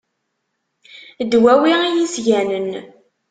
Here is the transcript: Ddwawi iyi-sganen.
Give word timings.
Ddwawi 1.25 1.71
iyi-sganen. 1.87 2.71